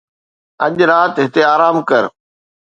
اڄ 0.65 0.75
رات 0.89 1.13
هتي 1.23 1.41
آرام 1.53 1.77
ڪر 1.89 2.03